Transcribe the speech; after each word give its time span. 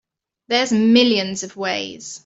There's 0.47 0.71
millions 0.73 1.43
of 1.43 1.55
ways. 1.55 2.19